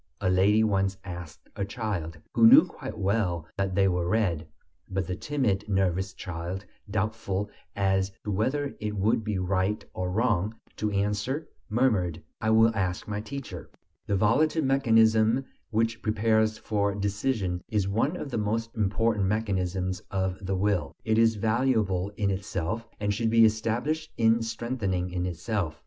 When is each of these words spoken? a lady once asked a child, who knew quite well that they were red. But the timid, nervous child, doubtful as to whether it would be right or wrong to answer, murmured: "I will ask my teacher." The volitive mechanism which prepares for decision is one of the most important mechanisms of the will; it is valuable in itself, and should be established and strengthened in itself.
a 0.19 0.31
lady 0.31 0.63
once 0.63 0.97
asked 1.03 1.47
a 1.55 1.63
child, 1.63 2.17
who 2.33 2.47
knew 2.47 2.65
quite 2.65 2.97
well 2.97 3.47
that 3.55 3.75
they 3.75 3.87
were 3.87 4.09
red. 4.09 4.47
But 4.89 5.05
the 5.05 5.15
timid, 5.15 5.69
nervous 5.69 6.13
child, 6.13 6.65
doubtful 6.89 7.51
as 7.75 8.11
to 8.23 8.31
whether 8.31 8.75
it 8.79 8.95
would 8.97 9.23
be 9.23 9.37
right 9.37 9.85
or 9.93 10.09
wrong 10.09 10.55
to 10.77 10.89
answer, 10.89 11.47
murmured: 11.69 12.19
"I 12.41 12.49
will 12.49 12.73
ask 12.75 13.07
my 13.07 13.21
teacher." 13.21 13.69
The 14.07 14.15
volitive 14.15 14.63
mechanism 14.65 15.45
which 15.69 16.01
prepares 16.01 16.57
for 16.57 16.95
decision 16.95 17.61
is 17.69 17.87
one 17.87 18.17
of 18.17 18.31
the 18.31 18.39
most 18.39 18.71
important 18.75 19.27
mechanisms 19.27 20.01
of 20.09 20.43
the 20.43 20.55
will; 20.55 20.95
it 21.05 21.19
is 21.19 21.35
valuable 21.35 22.11
in 22.17 22.31
itself, 22.31 22.87
and 22.99 23.13
should 23.13 23.29
be 23.29 23.45
established 23.45 24.11
and 24.17 24.43
strengthened 24.43 24.95
in 24.95 25.27
itself. 25.27 25.79